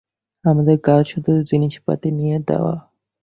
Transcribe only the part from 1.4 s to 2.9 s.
জিনিসপাতি নিয়ে দেয়া।